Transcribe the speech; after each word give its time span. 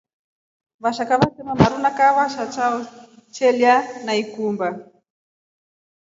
Vashaka 0.79 1.17
vetema 1.19 1.53
maru 1.55 1.77
na 1.77 1.91
kahava 1.97 2.29
sha 2.33 2.47
chao 2.53 2.85
chelya 3.31 3.75
na 4.05 4.13
ikumba. 4.15 4.67